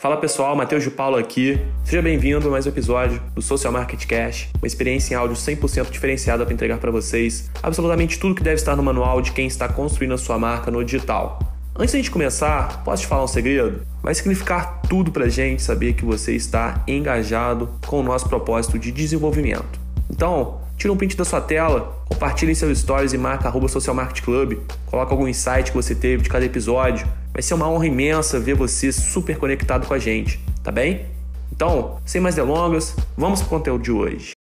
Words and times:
Fala 0.00 0.16
pessoal, 0.16 0.56
Matheus 0.56 0.82
de 0.82 0.90
Paulo 0.90 1.18
aqui. 1.18 1.60
Seja 1.84 2.00
bem-vindo 2.00 2.48
a 2.48 2.50
mais 2.50 2.64
um 2.64 2.70
episódio 2.70 3.22
do 3.34 3.42
Social 3.42 3.70
Market 3.70 4.06
Cash, 4.06 4.48
uma 4.56 4.66
experiência 4.66 5.12
em 5.12 5.16
áudio 5.18 5.36
100% 5.36 5.90
diferenciada 5.90 6.42
para 6.42 6.54
entregar 6.54 6.78
para 6.78 6.90
vocês 6.90 7.50
absolutamente 7.62 8.18
tudo 8.18 8.34
que 8.34 8.42
deve 8.42 8.54
estar 8.54 8.74
no 8.74 8.82
manual 8.82 9.20
de 9.20 9.32
quem 9.32 9.46
está 9.46 9.68
construindo 9.68 10.14
a 10.14 10.16
sua 10.16 10.38
marca 10.38 10.70
no 10.70 10.82
digital. 10.82 11.38
Antes 11.78 11.94
a 11.94 11.98
gente 11.98 12.10
começar, 12.10 12.82
posso 12.82 13.02
te 13.02 13.08
falar 13.08 13.24
um 13.24 13.26
segredo? 13.26 13.82
Vai 14.02 14.14
significar 14.14 14.80
tudo 14.88 15.12
pra 15.12 15.28
gente 15.28 15.60
saber 15.60 15.92
que 15.92 16.02
você 16.06 16.34
está 16.34 16.82
engajado 16.88 17.68
com 17.86 18.00
o 18.00 18.02
nosso 18.02 18.26
propósito 18.26 18.78
de 18.78 18.90
desenvolvimento. 18.90 19.78
Então, 20.10 20.59
tira 20.80 20.92
um 20.92 20.96
print 20.96 21.16
da 21.16 21.24
sua 21.24 21.40
tela, 21.40 22.02
compartilhe 22.08 22.50
em 22.50 22.54
seus 22.54 22.78
stories 22.78 23.12
e 23.12 23.18
marca 23.18 23.46
arroba 23.46 23.68
Social 23.68 23.94
Market 23.94 24.24
Club, 24.24 24.58
coloca 24.86 25.12
algum 25.12 25.28
insight 25.28 25.70
que 25.70 25.76
você 25.76 25.94
teve 25.94 26.22
de 26.22 26.28
cada 26.28 26.44
episódio. 26.44 27.06
Vai 27.32 27.42
ser 27.42 27.54
uma 27.54 27.68
honra 27.68 27.86
imensa 27.86 28.40
ver 28.40 28.54
você 28.54 28.90
super 28.90 29.36
conectado 29.36 29.86
com 29.86 29.94
a 29.94 29.98
gente, 29.98 30.40
tá 30.64 30.72
bem? 30.72 31.06
Então, 31.52 32.00
sem 32.04 32.20
mais 32.20 32.34
delongas, 32.34 32.96
vamos 33.16 33.40
para 33.40 33.46
o 33.46 33.50
conteúdo 33.50 33.84
de 33.84 33.92
hoje. 33.92 34.32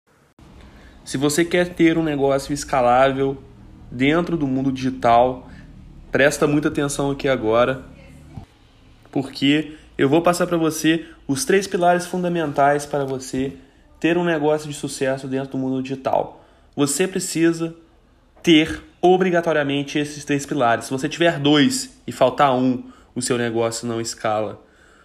Se 1.05 1.19
você 1.19 1.45
quer 1.45 1.75
ter 1.75 1.99
um 1.99 2.03
negócio 2.03 2.55
escalável 2.55 3.37
dentro 3.91 4.37
do 4.37 4.47
mundo 4.47 4.73
digital, 4.73 5.49
Presta 6.11 6.47
muita 6.47 6.69
atenção 6.69 7.11
aqui 7.11 7.29
agora, 7.29 7.83
porque 9.13 9.75
eu 9.99 10.09
vou 10.09 10.23
passar 10.23 10.47
para 10.47 10.57
você 10.57 11.05
os 11.27 11.45
três 11.45 11.67
pilares 11.67 12.07
fundamentais 12.07 12.87
para 12.87 13.05
você 13.05 13.53
ter 14.01 14.17
um 14.17 14.25
negócio 14.25 14.69
de 14.69 14.75
sucesso 14.75 15.27
dentro 15.27 15.53
do 15.53 15.59
mundo 15.59 15.83
digital. 15.83 16.45
Você 16.77 17.09
precisa 17.09 17.75
ter 18.43 18.83
obrigatoriamente 19.01 19.99
esses 19.99 20.25
três 20.25 20.47
pilares. 20.47 20.87
Se 20.87 20.91
você 20.91 21.09
tiver 21.09 21.39
dois 21.39 21.99
e 22.07 22.13
faltar 22.13 22.55
um, 22.55 22.83
o 23.15 23.23
seu 23.23 23.37
negócio 23.37 23.87
não 23.87 24.01
escala. 24.01 24.63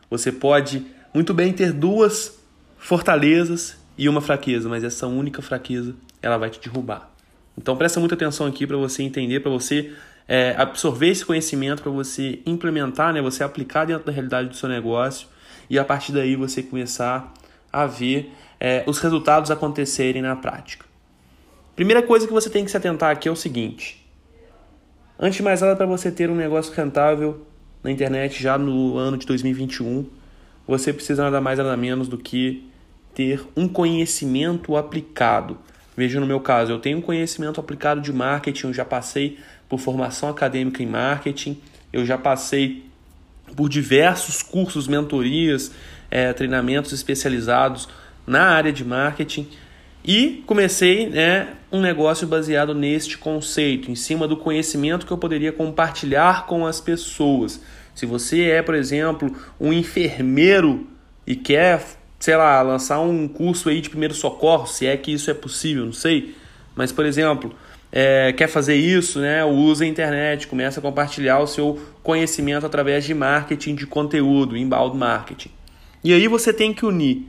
Você 0.10 0.32
pode 0.32 0.86
muito 1.14 1.34
bem 1.34 1.52
ter 1.52 1.72
duas 1.72 2.40
fortalezas 2.78 3.78
e 3.98 4.10
uma 4.10 4.22
fraqueza, 4.22 4.67
mas 4.67 4.84
essa 4.84 5.08
única 5.08 5.42
fraqueza 5.42 5.95
ela 6.22 6.38
vai 6.38 6.50
te 6.50 6.60
derrubar. 6.60 7.10
Então 7.58 7.76
presta 7.76 8.00
muita 8.00 8.16
atenção 8.16 8.48
aqui 8.48 8.66
para 8.66 8.78
você 8.78 9.04
entender, 9.04 9.39
para 9.39 9.52
você 9.52 9.94
é, 10.28 10.56
absorver 10.58 11.10
esse 11.10 11.26
conhecimento 11.26 11.84
para 11.84 11.92
você 11.92 12.39
implementar, 12.45 13.14
né, 13.14 13.22
você 13.22 13.44
aplicar 13.44 13.86
dentro 13.86 14.06
da 14.06 14.12
realidade 14.12 14.50
do 14.50 14.56
seu 14.56 14.70
negócio 14.70 15.28
e 15.70 15.78
a 15.78 15.86
partir 15.86 16.12
daí 16.12 16.36
você 16.36 16.64
começar 16.64 17.32
a 17.74 17.88
ver 17.88 18.32
é, 18.60 18.84
os 18.88 19.00
resultados 19.00 19.50
acontecerem 19.50 20.22
na 20.22 20.36
prática. 20.36 20.86
Primeira 21.76 22.04
coisa 22.04 22.28
que 22.28 22.32
você 22.32 22.50
tem 22.50 22.64
que 22.64 22.70
se 22.70 22.78
atentar 22.78 23.12
aqui 23.12 23.28
é 23.28 23.32
o 23.32 23.36
seguinte: 23.36 24.08
antes 25.20 25.38
de 25.38 25.44
mais 25.44 25.60
nada, 25.62 25.76
para 25.76 25.88
você 25.88 26.12
ter 26.12 26.30
um 26.30 26.36
negócio 26.36 26.72
rentável 26.74 27.46
na 27.84 27.92
internet 27.92 28.42
já 28.42 28.58
no 28.58 28.96
ano 28.98 29.18
de 29.18 29.26
2021, 29.26 30.06
você 30.68 30.94
precisa 30.94 31.24
nada 31.24 31.42
mais 31.42 31.58
nada 31.58 31.76
menos 31.76 32.08
do 32.08 32.18
que 32.18 32.70
ter 33.14 33.44
um 33.58 33.68
conhecimento 33.68 34.78
aplicado. 34.78 35.58
Veja 35.96 36.20
no 36.20 36.26
meu 36.26 36.40
caso, 36.40 36.72
eu 36.72 36.80
tenho 36.80 37.00
um 37.00 37.02
conhecimento 37.02 37.60
aplicado 37.60 38.02
de 38.02 38.14
marketing, 38.14 38.68
eu 38.68 38.74
já 38.74 38.86
passei 38.86 39.38
por 39.68 39.80
formação 39.80 40.30
acadêmica 40.30 40.82
em 40.82 40.88
marketing, 40.88 41.60
eu 41.92 42.06
já 42.06 42.18
passei 42.18 42.86
por 43.56 43.70
diversos 43.70 44.42
cursos, 44.42 44.88
mentorias, 44.88 45.72
é, 46.14 46.31
treinamentos 46.31 46.94
especializados 46.94 47.89
na 48.28 48.44
área 48.50 48.72
de 48.72 48.86
marketing 48.86 49.47
e 50.06 50.44
comecei 50.45 51.09
né, 51.09 51.53
um 51.72 51.81
negócio 51.81 52.28
baseado 52.28 52.75
neste 52.75 53.17
conceito, 53.17 53.89
em 53.89 53.95
cima 53.95 54.28
do 54.28 54.38
conhecimento 54.38 55.08
que 55.08 55.11
eu 55.11 55.17
poderia 55.17 55.52
compartilhar 55.52 56.45
com 56.45 56.67
as 56.67 56.80
pessoas. 56.80 57.59
Se 57.95 58.05
você 58.05 58.52
é, 58.52 58.61
por 58.61 58.75
exemplo, 58.75 59.36
um 59.59 59.73
enfermeiro 59.73 60.86
e 61.25 61.36
quer, 61.36 61.83
sei 62.20 62.36
lá, 62.36 62.61
lançar 62.61 63.00
um 63.00 63.27
curso 63.27 63.67
aí 63.67 63.81
de 63.81 63.89
primeiro 63.89 64.14
socorro, 64.14 64.67
se 64.67 64.86
é 64.86 64.95
que 64.95 65.11
isso 65.11 65.31
é 65.31 65.33
possível, 65.33 65.83
não 65.83 65.94
sei. 65.94 66.36
Mas, 66.75 66.92
por 66.92 67.08
exemplo, 67.08 67.55
é, 67.92 68.31
quer 68.33 68.48
fazer 68.48 68.76
isso, 68.76 69.20
né, 69.20 69.43
usa 69.43 69.83
a 69.83 69.88
internet, 69.88 70.45
começa 70.45 70.80
a 70.80 70.83
compartilhar 70.83 71.39
o 71.39 71.48
seu 71.48 71.82
conhecimento 72.04 72.67
através 72.67 73.04
de 73.04 73.15
marketing 73.15 73.73
de 73.73 73.88
conteúdo, 73.88 74.55
inbound 74.55 74.95
marketing. 74.95 75.63
E 76.03 76.14
aí 76.14 76.27
você 76.27 76.52
tem 76.52 76.73
que 76.73 76.86
unir 76.86 77.23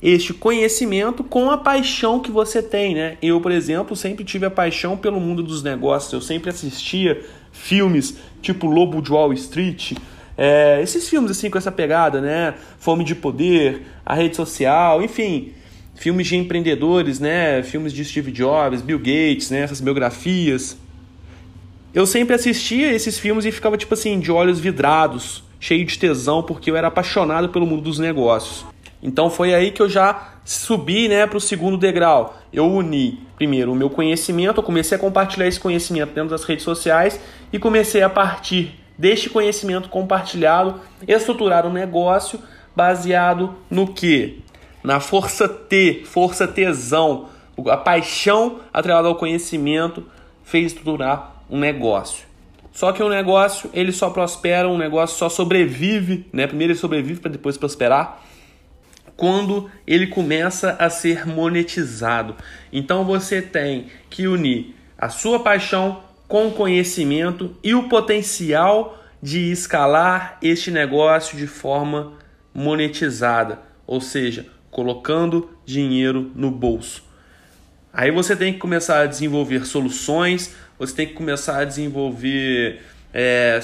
este 0.00 0.32
conhecimento 0.34 1.22
com 1.22 1.50
a 1.50 1.56
paixão 1.56 2.20
que 2.20 2.30
você 2.30 2.62
tem, 2.62 2.94
né? 2.94 3.16
Eu, 3.22 3.40
por 3.40 3.52
exemplo, 3.52 3.94
sempre 3.94 4.24
tive 4.24 4.46
a 4.46 4.50
paixão 4.50 4.96
pelo 4.96 5.20
mundo 5.20 5.42
dos 5.42 5.62
negócios. 5.62 6.12
Eu 6.12 6.20
sempre 6.20 6.50
assistia 6.50 7.24
filmes 7.52 8.16
tipo 8.40 8.66
Lobo 8.66 9.00
de 9.00 9.12
Wall 9.12 9.32
Street, 9.32 9.92
é, 10.36 10.80
esses 10.82 11.08
filmes 11.08 11.30
assim 11.30 11.50
com 11.50 11.58
essa 11.58 11.70
pegada, 11.70 12.20
né? 12.20 12.54
Fome 12.78 13.04
de 13.04 13.14
Poder, 13.14 13.82
a 14.04 14.14
rede 14.14 14.34
social, 14.36 15.02
enfim 15.02 15.52
filmes 15.94 16.26
de 16.26 16.36
empreendedores, 16.36 17.20
né? 17.20 17.62
Filmes 17.62 17.92
de 17.92 18.04
Steve 18.04 18.32
Jobs, 18.32 18.82
Bill 18.82 18.98
Gates, 18.98 19.50
né? 19.50 19.60
Essas 19.60 19.80
biografias. 19.80 20.76
Eu 21.94 22.06
sempre 22.06 22.34
assistia 22.34 22.92
esses 22.92 23.18
filmes 23.18 23.44
e 23.44 23.52
ficava 23.52 23.76
tipo 23.76 23.94
assim, 23.94 24.18
de 24.18 24.32
olhos 24.32 24.58
vidrados, 24.58 25.44
cheio 25.62 25.84
de 25.84 25.96
tesão, 25.96 26.42
porque 26.42 26.70
eu 26.70 26.76
era 26.76 26.88
apaixonado 26.88 27.48
pelo 27.50 27.66
mundo 27.66 27.82
dos 27.82 27.98
negócios. 27.98 28.66
Então 29.00 29.30
foi 29.30 29.54
aí 29.54 29.70
que 29.70 29.80
eu 29.80 29.88
já 29.88 30.34
subi, 30.44 31.08
né, 31.08 31.26
para 31.26 31.38
o 31.38 31.40
segundo 31.40 31.78
degrau. 31.78 32.36
Eu 32.52 32.66
uni 32.66 33.20
primeiro 33.36 33.72
o 33.72 33.76
meu 33.76 33.88
conhecimento, 33.88 34.58
eu 34.58 34.64
comecei 34.64 34.96
a 34.96 35.00
compartilhar 35.00 35.46
esse 35.46 35.60
conhecimento 35.60 36.12
dentro 36.12 36.30
das 36.30 36.42
redes 36.42 36.64
sociais 36.64 37.20
e 37.52 37.58
comecei 37.58 38.02
a 38.02 38.10
partir 38.10 38.74
deste 38.98 39.30
conhecimento 39.30 39.88
compartilhado 39.88 40.80
estruturar 41.06 41.66
um 41.66 41.72
negócio 41.72 42.40
baseado 42.74 43.54
no 43.70 43.86
que? 43.86 44.42
na 44.82 44.98
força 44.98 45.48
T, 45.48 46.02
força 46.04 46.48
tesão, 46.48 47.28
a 47.68 47.76
paixão 47.76 48.60
atrelada 48.72 49.08
ao 49.08 49.14
conhecimento 49.14 50.04
fez 50.42 50.72
estruturar 50.72 51.44
um 51.48 51.58
negócio. 51.58 52.26
Só 52.72 52.90
que 52.90 53.02
um 53.02 53.08
negócio, 53.08 53.70
ele 53.74 53.92
só 53.92 54.10
prospera, 54.10 54.68
um 54.68 54.78
negócio 54.78 55.16
só 55.16 55.28
sobrevive, 55.28 56.26
né? 56.32 56.46
Primeiro 56.46 56.72
ele 56.72 56.78
sobrevive 56.78 57.20
para 57.20 57.30
depois 57.30 57.56
prosperar 57.58 58.22
quando 59.16 59.70
ele 59.86 60.06
começa 60.06 60.72
a 60.78 60.88
ser 60.88 61.26
monetizado. 61.26 62.34
Então 62.72 63.04
você 63.04 63.42
tem 63.42 63.86
que 64.08 64.26
unir 64.26 64.74
a 64.96 65.08
sua 65.08 65.40
paixão 65.40 66.02
com 66.26 66.48
o 66.48 66.52
conhecimento 66.52 67.54
e 67.62 67.74
o 67.74 67.88
potencial 67.88 68.98
de 69.22 69.52
escalar 69.52 70.38
este 70.42 70.70
negócio 70.70 71.36
de 71.36 71.46
forma 71.46 72.14
monetizada, 72.54 73.60
ou 73.86 74.00
seja, 74.00 74.46
colocando 74.70 75.50
dinheiro 75.64 76.32
no 76.34 76.50
bolso. 76.50 77.04
Aí 77.92 78.10
você 78.10 78.34
tem 78.34 78.52
que 78.52 78.58
começar 78.58 79.00
a 79.00 79.06
desenvolver 79.06 79.66
soluções, 79.66 80.54
você 80.78 80.94
tem 80.94 81.06
que 81.06 81.12
começar 81.12 81.58
a 81.58 81.64
desenvolver, 81.64 82.80
é, 83.12 83.60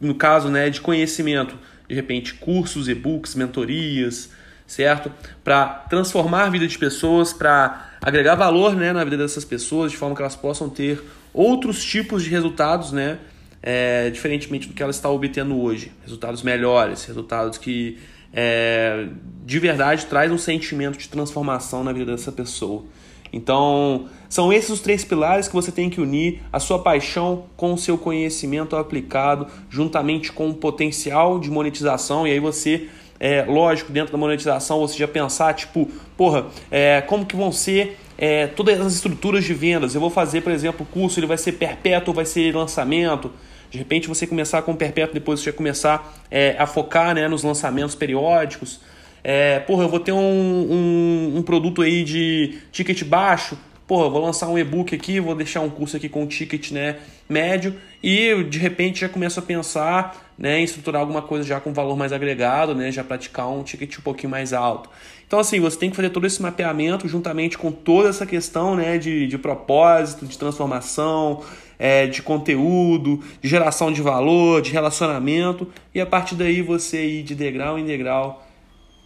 no 0.00 0.14
caso 0.14 0.48
né, 0.48 0.68
de 0.68 0.80
conhecimento, 0.80 1.56
de 1.88 1.94
repente 1.94 2.34
cursos, 2.34 2.88
e-books, 2.88 3.34
mentorias, 3.34 4.30
certo? 4.66 5.10
Para 5.42 5.66
transformar 5.88 6.44
a 6.44 6.50
vida 6.50 6.66
de 6.68 6.78
pessoas, 6.78 7.32
para 7.32 7.90
agregar 8.02 8.34
valor 8.34 8.76
né, 8.76 8.92
na 8.92 9.02
vida 9.02 9.16
dessas 9.16 9.44
pessoas, 9.44 9.90
de 9.90 9.96
forma 9.96 10.14
que 10.14 10.22
elas 10.22 10.36
possam 10.36 10.68
ter 10.68 11.02
outros 11.32 11.82
tipos 11.82 12.22
de 12.22 12.30
resultados, 12.30 12.92
né? 12.92 13.18
É, 13.62 14.08
diferentemente 14.08 14.68
do 14.68 14.72
que 14.72 14.82
ela 14.82 14.90
está 14.90 15.10
obtendo 15.10 15.60
hoje. 15.60 15.92
Resultados 16.02 16.42
melhores, 16.42 17.04
resultados 17.04 17.58
que 17.58 17.98
é, 18.32 19.08
de 19.44 19.58
verdade 19.58 20.06
traz 20.06 20.30
um 20.30 20.38
sentimento 20.38 20.96
de 20.98 21.08
transformação 21.08 21.82
na 21.82 21.92
vida 21.92 22.12
dessa 22.12 22.32
pessoa. 22.32 22.84
Então, 23.32 24.06
são 24.28 24.52
esses 24.52 24.70
os 24.70 24.80
três 24.80 25.04
pilares 25.04 25.48
que 25.48 25.54
você 25.54 25.70
tem 25.70 25.88
que 25.88 26.00
unir: 26.00 26.42
a 26.52 26.58
sua 26.58 26.78
paixão 26.78 27.44
com 27.56 27.72
o 27.72 27.78
seu 27.78 27.96
conhecimento 27.96 28.76
aplicado, 28.76 29.46
juntamente 29.68 30.32
com 30.32 30.50
o 30.50 30.54
potencial 30.54 31.38
de 31.38 31.50
monetização, 31.50 32.26
e 32.26 32.32
aí 32.32 32.40
você. 32.40 32.88
É, 33.22 33.44
lógico, 33.46 33.92
dentro 33.92 34.12
da 34.12 34.16
monetização, 34.16 34.80
você 34.80 34.96
já 34.96 35.06
pensar, 35.06 35.52
tipo, 35.52 35.86
porra, 36.16 36.46
é, 36.70 37.02
como 37.02 37.26
que 37.26 37.36
vão 37.36 37.52
ser 37.52 37.98
é, 38.16 38.46
todas 38.46 38.80
as 38.80 38.94
estruturas 38.94 39.44
de 39.44 39.52
vendas? 39.52 39.94
Eu 39.94 40.00
vou 40.00 40.08
fazer, 40.08 40.40
por 40.40 40.50
exemplo, 40.50 40.86
o 40.88 40.90
curso, 40.90 41.20
ele 41.20 41.26
vai 41.26 41.36
ser 41.36 41.52
perpétuo, 41.52 42.14
vai 42.14 42.24
ser 42.24 42.56
lançamento? 42.56 43.30
De 43.70 43.78
repente 43.78 44.08
você 44.08 44.26
começar 44.26 44.62
com 44.62 44.74
perpétuo, 44.74 45.14
depois 45.14 45.40
você 45.40 45.52
começar 45.52 46.18
é, 46.30 46.56
a 46.58 46.66
focar 46.66 47.14
né, 47.14 47.28
nos 47.28 47.44
lançamentos 47.44 47.94
periódicos. 47.94 48.80
É, 49.22 49.60
porra, 49.60 49.84
eu 49.84 49.88
vou 49.88 50.00
ter 50.00 50.12
um, 50.12 50.18
um, 50.18 51.32
um, 51.36 51.42
produto 51.42 51.82
aí 51.82 52.04
de 52.04 52.58
ticket 52.72 53.04
baixo. 53.04 53.56
Porra, 53.86 54.08
vou 54.08 54.24
lançar 54.24 54.48
um 54.48 54.58
e-book 54.58 54.94
aqui, 54.94 55.18
vou 55.18 55.34
deixar 55.34 55.60
um 55.60 55.68
curso 55.68 55.96
aqui 55.96 56.08
com 56.08 56.26
ticket 56.26 56.70
né, 56.70 56.98
médio 57.28 57.74
e 58.02 58.44
de 58.44 58.58
repente 58.58 59.00
já 59.00 59.08
começo 59.08 59.40
a 59.40 59.42
pensar 59.42 60.32
né, 60.38 60.60
em 60.60 60.64
estruturar 60.64 61.00
alguma 61.00 61.20
coisa 61.20 61.46
já 61.46 61.60
com 61.60 61.72
valor 61.72 61.96
mais 61.96 62.12
agregado, 62.12 62.74
né, 62.74 62.90
já 62.92 63.02
praticar 63.02 63.50
um 63.50 63.64
ticket 63.64 63.98
um 63.98 64.02
pouquinho 64.02 64.30
mais 64.30 64.52
alto. 64.52 64.88
Então, 65.26 65.38
assim, 65.38 65.60
você 65.60 65.78
tem 65.78 65.90
que 65.90 65.96
fazer 65.96 66.10
todo 66.10 66.26
esse 66.26 66.40
mapeamento 66.40 67.06
juntamente 67.06 67.58
com 67.58 67.70
toda 67.70 68.08
essa 68.08 68.24
questão 68.24 68.74
né, 68.74 68.96
de, 68.96 69.26
de 69.26 69.38
propósito, 69.38 70.24
de 70.24 70.36
transformação, 70.38 71.42
é, 71.78 72.06
de 72.06 72.22
conteúdo, 72.22 73.22
de 73.40 73.48
geração 73.48 73.92
de 73.92 74.02
valor, 74.02 74.60
de 74.60 74.70
relacionamento, 74.70 75.68
e 75.94 76.00
a 76.00 76.06
partir 76.06 76.34
daí 76.34 76.62
você 76.62 77.04
ir 77.06 77.22
de 77.22 77.34
degrau 77.34 77.78
em 77.78 77.84
degrau 77.84 78.44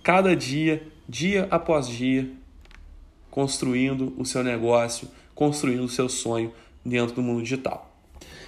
cada 0.04 0.36
dia, 0.36 0.86
dia 1.08 1.48
após 1.50 1.88
dia, 1.88 2.30
construindo 3.30 4.12
o 4.18 4.24
seu 4.26 4.44
negócio, 4.44 5.08
construindo 5.34 5.82
o 5.82 5.88
seu 5.88 6.10
sonho 6.10 6.52
dentro 6.84 7.16
do 7.16 7.22
mundo 7.22 7.42
digital. 7.42 7.90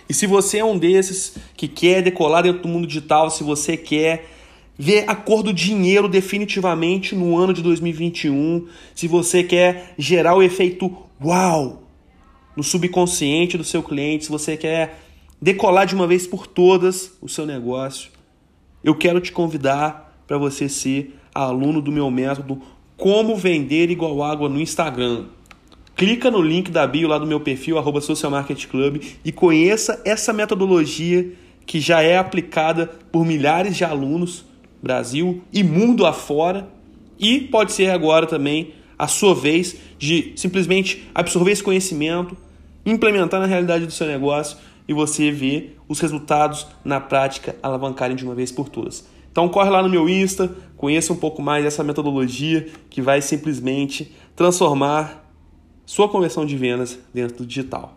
E 0.09 0.13
se 0.13 0.27
você 0.27 0.59
é 0.59 0.65
um 0.65 0.79
desses 0.79 1.37
que 1.57 1.67
quer 1.67 2.03
decolar 2.03 2.43
dentro 2.43 2.63
do 2.63 2.69
mundo 2.69 2.87
digital, 2.87 3.31
se 3.31 3.43
você 3.43 3.75
quer 3.75 4.29
ver 4.79 5.09
a 5.09 5.17
cor 5.17 5.43
do 5.43 5.53
dinheiro 5.53 6.09
definitivamente 6.09 7.15
no 7.15 7.37
ano 7.39 7.55
de 7.55 7.63
2021, 7.63 8.69
se 8.95 9.09
você 9.09 9.43
quer 9.43 9.95
gerar 9.97 10.37
o 10.37 10.43
efeito 10.43 10.95
uau 11.25 11.85
no 12.55 12.63
subconsciente 12.63 13.57
do 13.57 13.65
seu 13.65 13.83
cliente, 13.83 14.27
se 14.27 14.31
você 14.31 14.59
quer 14.59 15.01
decolar 15.41 15.87
de 15.87 15.95
uma 15.95 16.07
vez 16.07 16.27
por 16.27 16.47
todas 16.47 17.13
o 17.23 17.29
seu 17.29 17.47
negócio, 17.47 18.11
eu 18.85 18.95
quero 18.95 19.21
te 19.21 19.33
convidar 19.33 20.23
para 20.27 20.37
você 20.37 20.69
ser 20.69 21.15
aluno 21.45 21.81
do 21.81 21.93
meu 21.93 22.11
método 22.11 22.61
Como 22.97 23.37
Vender 23.37 23.91
Igual 23.91 24.23
Água 24.23 24.49
no 24.49 24.61
Instagram. 24.61 25.27
Clica 25.95 26.31
no 26.31 26.43
link 26.43 26.71
da 26.71 26.87
bio 26.87 27.09
lá 27.09 27.19
do 27.19 27.27
meu 27.27 27.41
perfil, 27.41 27.79
arroba 27.79 28.01
Social 28.01 28.31
Market 28.31 28.67
Club, 28.67 29.03
e 29.25 29.33
conheça 29.33 30.03
essa 30.05 30.33
metodologia 30.33 31.33
que 31.65 31.81
já 31.81 32.03
é 32.03 32.19
aplicada 32.19 32.87
por 33.11 33.25
milhares 33.25 33.77
de 33.77 33.85
alunos, 33.85 34.45
Brasil 34.83 35.43
e 35.53 35.65
mundo 35.65 36.05
afora, 36.05 36.69
e 37.19 37.41
pode 37.41 37.73
ser 37.73 37.91
agora 37.91 38.27
também 38.27 38.75
a 38.99 39.09
sua 39.09 39.35
vez 39.35 39.77
de 39.99 40.33
simplesmente 40.37 41.09
absorver 41.15 41.53
esse 41.53 41.63
conhecimento, 41.63 42.37
implementar 42.85 43.41
na 43.41 43.47
realidade 43.47 43.87
do 43.87 43.93
seu 43.93 44.07
negócio 44.07 44.59
e 44.87 44.93
você 44.93 45.31
ver 45.31 45.79
os 45.89 45.99
resultados 46.01 46.67
na 46.85 47.01
prática 47.01 47.57
alavancarem 47.63 48.17
de 48.17 48.25
uma 48.25 48.35
vez 48.35 48.53
por 48.53 48.69
todas. 48.69 49.07
Então 49.37 49.51
corre 49.51 49.69
lá 49.69 49.83
no 49.83 49.91
meu 49.91 50.09
Insta, 50.09 50.57
conheça 50.79 51.13
um 51.13 51.17
pouco 51.17 51.43
mais 51.43 51.67
essa 51.67 51.85
metodologia 51.85 52.69
que 52.89 53.03
vai 53.03 53.21
simplesmente 53.21 54.11
transformar 54.35 55.31
sua 55.85 56.09
conversão 56.09 56.47
de 56.47 56.57
vendas 56.57 56.99
dentro 57.13 57.37
do 57.37 57.47
digital. 57.47 57.93